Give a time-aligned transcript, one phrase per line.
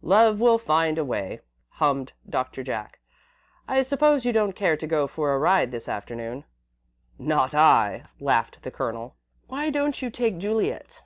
[0.00, 1.38] "Love will find a way,"
[1.68, 2.98] hummed Doctor Jack.
[3.68, 6.44] "I suppose you don't care to go for a ride this afternoon?"
[7.18, 9.16] "Not I," laughed the Colonel.
[9.48, 11.02] "Why don't you take Juliet?"